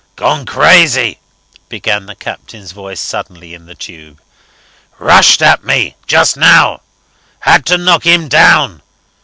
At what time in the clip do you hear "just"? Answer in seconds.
6.07-6.35